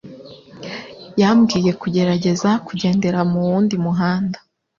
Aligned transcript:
yambwiye 1.21 1.71
kugerageza 1.81 2.49
kugendera 2.67 3.19
mu 3.31 3.37
wundi 3.47 3.75
muhanda 3.85 4.37